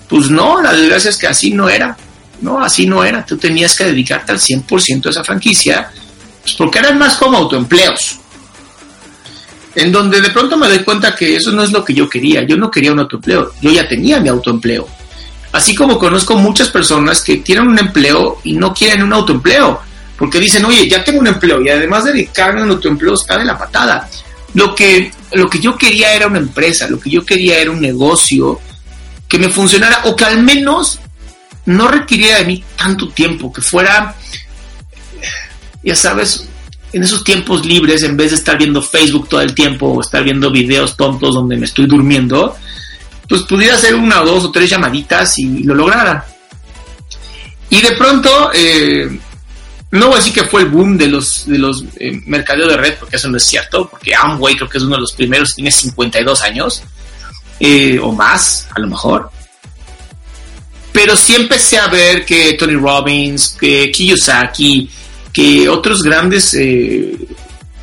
Pues 0.07 0.29
no, 0.29 0.61
la 0.61 0.73
desgracia 0.73 1.09
es 1.09 1.17
que 1.17 1.27
así 1.27 1.51
no 1.51 1.69
era. 1.69 1.95
No, 2.41 2.63
así 2.63 2.85
no 2.85 3.03
era. 3.03 3.25
Tú 3.25 3.37
tenías 3.37 3.75
que 3.75 3.85
dedicarte 3.85 4.31
al 4.31 4.39
100% 4.39 5.05
a 5.05 5.09
esa 5.09 5.23
franquicia, 5.23 5.91
pues 6.41 6.53
porque 6.55 6.79
eran 6.79 6.97
más 6.97 7.15
como 7.15 7.37
autoempleos. 7.37 8.19
En 9.75 9.91
donde 9.91 10.19
de 10.19 10.29
pronto 10.31 10.57
me 10.57 10.67
doy 10.67 10.79
cuenta 10.79 11.15
que 11.15 11.35
eso 11.35 11.51
no 11.51 11.63
es 11.63 11.71
lo 11.71 11.85
que 11.85 11.93
yo 11.93 12.09
quería. 12.09 12.43
Yo 12.43 12.57
no 12.57 12.69
quería 12.69 12.91
un 12.91 12.99
autoempleo. 12.99 13.53
Yo 13.61 13.71
ya 13.71 13.87
tenía 13.87 14.19
mi 14.19 14.27
autoempleo. 14.29 14.87
Así 15.51 15.75
como 15.75 15.97
conozco 15.97 16.35
muchas 16.35 16.69
personas 16.69 17.21
que 17.21 17.37
tienen 17.37 17.67
un 17.67 17.79
empleo 17.79 18.39
y 18.43 18.53
no 18.53 18.73
quieren 18.73 19.03
un 19.03 19.13
autoempleo 19.13 19.81
porque 20.21 20.39
dicen, 20.39 20.63
oye, 20.65 20.87
ya 20.87 21.03
tengo 21.03 21.19
un 21.19 21.25
empleo 21.25 21.63
y 21.63 21.69
además 21.69 22.03
de 22.03 22.13
dedicarme 22.13 22.61
a 22.61 22.65
un 22.65 22.69
autoempleo 22.69 23.15
está 23.15 23.39
de 23.39 23.43
la 23.43 23.57
patada. 23.57 24.07
Lo 24.53 24.75
que, 24.75 25.11
lo 25.31 25.49
que 25.49 25.57
yo 25.57 25.75
quería 25.75 26.13
era 26.13 26.27
una 26.27 26.37
empresa, 26.37 26.87
lo 26.87 26.99
que 26.99 27.09
yo 27.09 27.25
quería 27.25 27.57
era 27.57 27.71
un 27.71 27.81
negocio 27.81 28.59
que 29.27 29.39
me 29.39 29.49
funcionara 29.49 30.01
o 30.03 30.15
que 30.15 30.25
al 30.25 30.43
menos 30.43 30.99
no 31.65 31.87
requiriera 31.87 32.39
de 32.39 32.45
mí 32.45 32.63
tanto 32.75 33.09
tiempo, 33.09 33.51
que 33.51 33.61
fuera, 33.61 34.15
ya 35.83 35.95
sabes, 35.95 36.47
en 36.93 37.03
esos 37.03 37.23
tiempos 37.23 37.65
libres, 37.65 38.03
en 38.03 38.17
vez 38.17 38.31
de 38.31 38.37
estar 38.37 38.57
viendo 38.57 38.81
Facebook 38.81 39.29
todo 39.29 39.41
el 39.41 39.55
tiempo 39.55 39.87
o 39.87 40.01
estar 40.01 40.23
viendo 40.23 40.51
videos 40.51 40.97
tontos 40.97 41.35
donde 41.35 41.57
me 41.57 41.65
estoy 41.65 41.85
durmiendo, 41.85 42.55
pues 43.27 43.43
pudiera 43.43 43.75
hacer 43.75 43.95
una 43.95 44.21
o 44.21 44.25
dos 44.25 44.45
o 44.45 44.51
tres 44.51 44.69
llamaditas 44.69 45.37
y 45.39 45.63
lo 45.63 45.73
lograra. 45.73 46.25
Y 47.69 47.81
de 47.81 47.91
pronto, 47.93 48.51
eh, 48.53 49.09
no 49.91 50.07
voy 50.07 50.15
a 50.15 50.17
decir 50.17 50.33
que 50.33 50.43
fue 50.43 50.63
el 50.63 50.69
boom 50.69 50.97
de 50.97 51.07
los, 51.07 51.45
de 51.45 51.57
los 51.57 51.85
eh, 51.97 52.21
mercadeos 52.25 52.69
de 52.69 52.77
red, 52.77 52.95
porque 52.99 53.15
eso 53.15 53.29
no 53.29 53.37
es 53.37 53.43
cierto, 53.43 53.87
porque 53.89 54.13
Amway 54.13 54.55
creo 54.55 54.67
que 54.69 54.77
es 54.77 54.83
uno 54.83 54.95
de 54.95 55.01
los 55.01 55.13
primeros, 55.13 55.55
tiene 55.55 55.71
52 55.71 56.41
años, 56.41 56.83
eh, 57.59 57.97
o 58.01 58.11
más, 58.11 58.67
a 58.75 58.79
lo 58.79 58.87
mejor. 58.87 59.31
Pero 60.91 61.15
sí 61.15 61.35
empecé 61.35 61.77
a 61.77 61.87
ver 61.87 62.25
que 62.25 62.53
Tony 62.53 62.75
Robbins, 62.75 63.55
que 63.59 63.91
Kiyosaki, 63.91 64.89
que 65.31 65.69
otros 65.69 66.03
grandes 66.03 66.53
eh, 66.53 67.15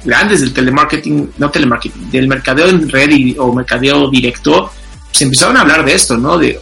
grandes 0.04 0.40
del 0.40 0.52
telemarketing, 0.52 1.32
no 1.38 1.50
telemarketing, 1.50 2.10
del 2.10 2.28
mercadeo 2.28 2.68
en 2.68 2.88
red 2.88 3.38
o 3.38 3.52
mercadeo 3.52 4.08
directo, 4.10 4.70
se 5.10 5.24
empezaron 5.24 5.56
a 5.56 5.62
hablar 5.62 5.84
de 5.84 5.94
esto, 5.94 6.16
¿no? 6.16 6.38
De 6.38 6.60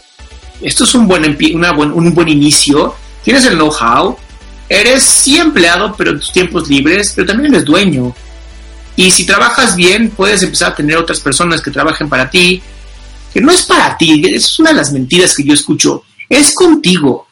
esto 0.63 0.85
es 0.85 0.95
un 0.95 1.07
buen, 1.07 1.37
una 1.55 1.73
un 1.73 2.15
buen 2.15 2.29
inicio, 2.29 2.95
tienes 3.23 3.45
el 3.45 3.55
know-how, 3.55 4.17
eres 4.69 5.03
sí 5.03 5.39
empleado, 5.39 5.95
pero 5.97 6.13
en 6.13 6.21
tus 6.21 6.33
tiempos 6.33 6.69
libres, 6.69 7.13
pero 7.15 7.27
también 7.27 7.55
eres 7.55 7.65
dueño. 7.65 8.15
Y 8.97 9.11
si 9.11 9.27
trabajas 9.27 9.77
bien, 9.77 10.11
puedes 10.11 10.43
empezar 10.43 10.73
a 10.73 10.75
tener 10.75 10.97
otras 10.97 11.21
personas 11.21 11.61
que 11.61 11.71
trabajen 11.71 12.09
para 12.09 12.31
ti, 12.31 12.63
que 13.33 13.41
no 13.41 13.53
es 13.53 13.63
para 13.63 13.97
ti, 13.99 14.25
es 14.33 14.59
una 14.59 14.71
de 14.71 14.77
las 14.77 14.93
mentiras 14.93 15.35
que 15.37 15.45
yo 15.45 15.53
escucho, 15.53 16.03
es 16.29 16.55
contigo. 16.55 17.27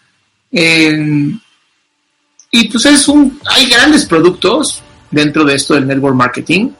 y 0.50 2.68
pues 2.68 2.86
es 2.86 3.08
un, 3.08 3.40
hay 3.46 3.68
grandes 3.68 4.04
productos 4.04 4.82
dentro 5.10 5.44
de 5.44 5.54
esto 5.54 5.74
del 5.74 5.86
network 5.86 6.14
marketing, 6.14 6.70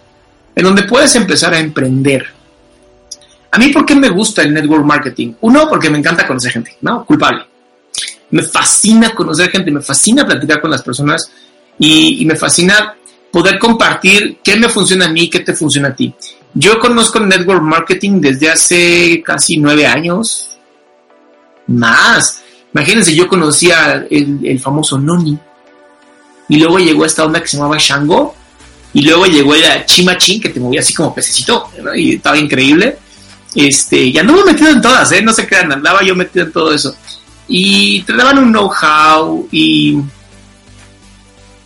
en 0.55 0.65
donde 0.65 0.85
puedes 0.85 1.15
empezar 1.17 1.55
a 1.55 1.59
emprender. 1.59 2.27
A 3.51 3.59
mí, 3.59 3.69
¿por 3.69 3.87
qué 3.87 3.95
me 3.95 4.09
gusta 4.09 4.43
el 4.43 4.53
network 4.53 4.85
marketing? 4.85 5.35
Uno, 5.43 5.69
porque 5.69 5.91
me 5.91 5.99
encanta 5.99 6.27
conocer 6.27 6.53
gente, 6.53 6.77
¿no? 6.81 7.05
Culpable. 7.05 7.45
Me 8.31 8.43
fascina 8.43 9.15
conocer 9.15 9.51
gente, 9.51 9.71
me 9.71 9.81
fascina 9.81 10.27
platicar 10.27 10.61
con 10.61 10.71
las 10.71 10.83
personas 10.83 11.31
y, 11.79 12.23
y 12.23 12.25
me 12.25 12.35
fascina 12.35 12.97
poder 13.31 13.59
compartir 13.59 14.39
qué 14.43 14.57
me 14.57 14.69
funciona 14.69 15.07
a 15.07 15.09
mí, 15.09 15.29
qué 15.29 15.41
te 15.41 15.55
funciona 15.55 15.89
a 15.89 15.95
ti. 15.95 16.15
Yo 16.55 16.79
conozco 16.79 17.19
el 17.19 17.29
network 17.29 17.63
marketing 17.63 18.21
desde 18.21 18.49
hace 18.49 19.23
casi 19.25 19.57
nueve 19.57 19.87
años, 19.87 20.54
más. 21.67 22.43
Imagínense, 22.73 23.15
yo 23.15 23.29
conocía 23.29 24.07
el, 24.11 24.61
famoso 24.61 24.99
Noni. 24.99 25.39
Y 26.49 26.57
luego 26.57 26.79
llegó 26.79 27.05
esta 27.05 27.25
onda 27.25 27.41
que 27.41 27.49
se 27.49 27.57
llamaba 27.57 27.77
Shango. 27.79 28.35
Y 28.93 29.03
luego 29.03 29.27
llegó 29.27 29.55
el 29.55 29.85
Chimachín, 29.87 30.41
que 30.41 30.51
te 30.51 30.61
movía 30.61 30.81
así 30.81 30.95
como 30.95 31.15
pececito. 31.15 31.71
Y 31.95 32.17
estaba 32.17 32.39
increíble. 32.39 32.99
Este, 33.55 34.13
me 34.13 34.21
he 34.21 34.45
metido 34.45 34.71
en 34.71 34.83
todas, 34.83 35.11
¿eh? 35.13 35.23
No 35.23 35.33
se 35.33 35.47
crean, 35.47 35.71
andaba 35.73 36.03
yo 36.03 36.15
metido 36.15 36.45
en 36.45 36.53
todo 36.53 36.73
eso. 36.73 36.95
Y 37.47 38.03
te 38.03 38.15
daban 38.15 38.39
un 38.39 38.53
know-how 38.53 39.49
y 39.53 39.99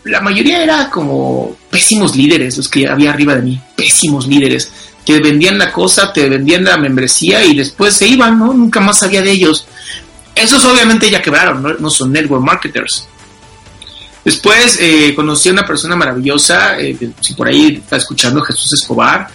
la 0.05 0.21
mayoría 0.21 0.63
era 0.63 0.91
como 0.91 1.57
pésimos 1.71 2.17
líderes 2.17 2.57
los 2.57 2.69
que 2.69 2.89
había 2.89 3.11
arriba 3.11 3.35
de 3.35 3.43
mí, 3.43 3.61
pésimos 3.77 4.27
líderes. 4.27 4.71
Te 5.09 5.21
vendían 5.21 5.57
la 5.57 5.73
cosa, 5.73 6.13
te 6.13 6.29
vendían 6.29 6.65
la 6.65 6.77
membresía 6.77 7.43
y 7.43 7.57
después 7.57 7.95
se 7.95 8.07
iban, 8.07 8.39
¿no? 8.39 8.53
Nunca 8.53 8.79
más 8.79 8.99
sabía 8.99 9.23
de 9.23 9.31
ellos. 9.31 9.67
Esos 10.35 10.63
obviamente 10.67 11.11
ya 11.11 11.23
quebraron, 11.23 11.77
no, 11.81 11.89
son 11.89 12.13
network 12.13 12.45
marketers. 12.45 13.09
Después 14.23 14.77
eh, 14.79 15.15
conocí 15.17 15.49
a 15.49 15.53
una 15.53 15.65
persona 15.65 15.97
maravillosa, 15.97 16.79
eh, 16.79 16.95
si 17.23 17.33
por 17.33 17.49
ahí 17.49 17.81
está 17.83 17.97
escuchando 17.97 18.43
Jesús 18.43 18.71
Escobar, 18.75 19.29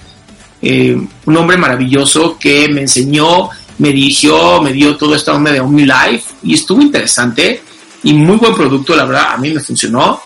eh, 0.62 0.96
un 1.26 1.38
hombre 1.38 1.58
maravilloso 1.58 2.38
que 2.40 2.70
me 2.70 2.82
enseñó, 2.82 3.50
me 3.80 3.92
dirigió, 3.92 4.62
me 4.62 4.74
dio 4.74 4.96
toda 4.96 5.18
esta 5.18 5.34
onda 5.34 5.52
de 5.52 5.60
OmniLife 5.60 6.36
y 6.44 6.54
estuvo 6.54 6.84
interesante 6.84 7.64
y 8.04 8.14
muy 8.14 8.38
buen 8.38 8.54
producto, 8.54 8.96
la 8.96 9.06
verdad, 9.06 9.34
a 9.34 9.38
mí 9.38 9.52
me 9.52 9.60
funcionó. 9.60 10.22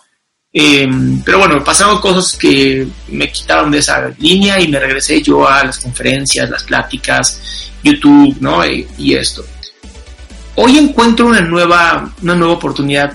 Em, 0.59 1.21
pero 1.21 1.37
bueno, 1.37 1.63
pasaron 1.63 2.01
cosas 2.01 2.35
que 2.35 2.87
me 3.09 3.31
quitaron 3.31 3.69
de 3.69 3.77
esa 3.77 4.09
línea 4.17 4.59
y 4.59 4.67
me 4.67 4.79
regresé 4.79 5.21
yo 5.21 5.47
a 5.47 5.63
las 5.63 5.77
conferencias, 5.77 6.49
las 6.49 6.63
pláticas, 6.63 7.69
YouTube, 7.83 8.35
¿no? 8.39 8.65
Y, 8.65 9.13
esto. 9.13 9.45
Hoy 10.55 10.79
encuentro 10.79 11.27
una 11.27 11.41
nueva, 11.41 12.11
una 12.23 12.33
nueva 12.33 12.55
oportunidad, 12.55 13.13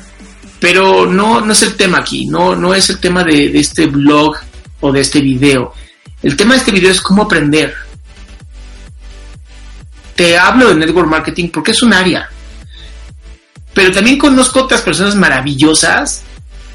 pero 0.61 1.05
no, 1.05 1.41
no 1.41 1.53
es 1.53 1.63
el 1.63 1.75
tema 1.75 1.99
aquí, 1.99 2.27
no, 2.27 2.55
no 2.55 2.77
es 2.77 2.91
el 2.91 3.01
tema 3.01 3.25
de, 3.25 3.49
de 3.49 3.59
este 3.59 3.87
blog 3.87 4.37
o 4.81 4.93
de 4.93 5.01
este 5.01 5.21
video. 5.21 5.75
El 6.23 6.37
tema 6.37 6.55
de 6.55 6.61
este 6.61 6.71
video 6.71 6.93
es 6.93 7.01
cómo 7.01 7.23
aprender. 7.23 7.75
Te 10.15 10.39
hablo 10.39 10.69
de 10.69 10.77
network 10.77 11.09
marketing 11.09 11.49
porque 11.49 11.73
es 11.73 11.83
un 11.83 11.93
área, 11.93 12.31
pero 13.75 13.91
también 13.91 14.17
conozco 14.17 14.61
otras 14.61 14.83
personas 14.83 15.17
maravillosas 15.17 16.23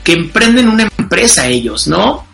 que 0.08 0.14
emprenden 0.14 0.70
una 0.70 0.90
empresa 0.98 1.48
ellos, 1.48 1.86
¿no? 1.86 2.26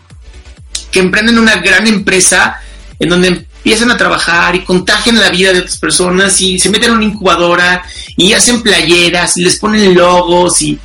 Que 0.92 1.00
emprenden 1.00 1.40
una 1.40 1.56
gran 1.56 1.88
empresa 1.88 2.60
en 3.00 3.08
donde 3.08 3.26
empiezan 3.26 3.90
a 3.90 3.96
trabajar 3.96 4.54
y 4.54 4.62
contagian 4.62 5.18
la 5.18 5.28
vida 5.28 5.52
de 5.52 5.58
otras 5.58 5.78
personas 5.78 6.40
y 6.40 6.60
se 6.60 6.70
meten 6.70 6.90
en 6.90 6.98
una 6.98 7.06
incubadora 7.06 7.82
y 8.16 8.32
hacen 8.32 8.62
playeras 8.62 9.36
y 9.38 9.42
les 9.42 9.58
ponen 9.58 9.92
logos 9.92 10.62
y, 10.62 10.78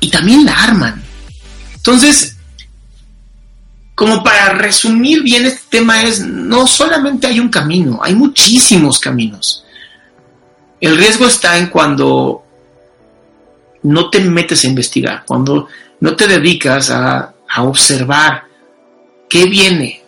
y 0.00 0.10
también 0.10 0.44
la 0.44 0.64
arman. 0.64 1.00
Entonces, 1.76 2.36
como 3.94 4.24
para 4.24 4.48
resumir 4.48 5.22
bien 5.22 5.46
este 5.46 5.62
tema 5.78 6.02
es, 6.02 6.18
no 6.18 6.66
solamente 6.66 7.28
hay 7.28 7.38
un 7.38 7.50
camino, 7.50 8.00
hay 8.02 8.16
muchísimos 8.16 8.98
caminos. 8.98 9.64
El 10.80 10.98
riesgo 10.98 11.28
está 11.28 11.56
en 11.56 11.68
cuando 11.68 12.42
no 13.84 14.10
te 14.10 14.18
metes 14.18 14.64
a 14.64 14.66
investigar, 14.66 15.22
cuando 15.24 15.68
no 16.00 16.16
te 16.16 16.26
dedicas 16.26 16.90
a, 16.90 17.32
observar 17.58 18.44
qué 19.30 19.46
viene, 19.46 20.02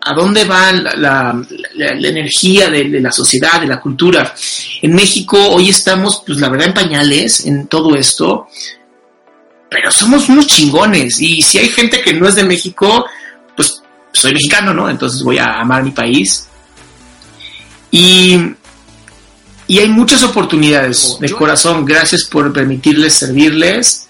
a 0.00 0.14
dónde 0.14 0.44
va 0.44 0.72
la, 0.72 1.44
energía 1.76 2.70
de, 2.70 3.00
la 3.00 3.12
sociedad, 3.12 3.60
de 3.60 3.66
la 3.66 3.80
cultura. 3.80 4.34
En 4.80 4.94
México 4.94 5.36
hoy 5.48 5.68
estamos, 5.68 6.22
pues 6.26 6.38
la 6.38 6.48
verdad, 6.48 6.68
en 6.68 6.74
pañales 6.74 7.44
en 7.44 7.66
todo 7.66 7.94
esto, 7.96 8.48
pero 9.68 9.90
somos 9.90 10.28
unos 10.30 10.46
chingones. 10.46 11.20
Y 11.20 11.42
si 11.42 11.58
hay 11.58 11.68
gente 11.68 12.00
que 12.00 12.14
no 12.14 12.26
es 12.28 12.36
de 12.36 12.44
México, 12.44 13.04
pues 13.54 13.82
soy 14.12 14.32
mexicano, 14.32 14.72
¿no? 14.72 14.88
Entonces 14.88 15.22
voy 15.22 15.36
a 15.36 15.60
amar 15.60 15.82
mi 15.82 15.90
país. 15.90 16.48
Y, 17.90 18.40
y 19.66 19.78
hay 19.80 19.88
muchas 19.88 20.22
oportunidades 20.22 21.18
de 21.20 21.30
corazón. 21.30 21.84
Gracias 21.84 22.24
por 22.24 22.50
permitirles 22.54 23.14
servirles 23.14 24.05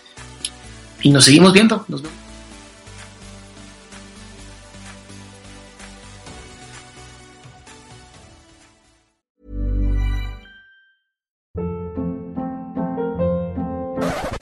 y 1.07 1.11
nos 1.11 1.25
seguimos 1.25 1.53
viendo. 1.53 1.85
Nos 1.87 2.03
vemos. 2.03 2.19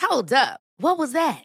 Hold 0.01 0.33
up. 0.33 0.61
What 0.79 0.97
was 0.97 1.13
that? 1.13 1.45